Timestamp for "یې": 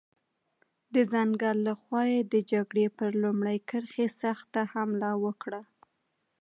2.13-2.21